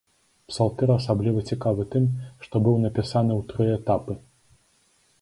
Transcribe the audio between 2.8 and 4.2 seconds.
напісаны ў тры этапы.